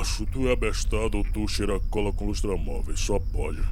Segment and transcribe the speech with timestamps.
[0.00, 3.62] macho, tu é abestado ou tu cheira cola com lustramóveis, só pode.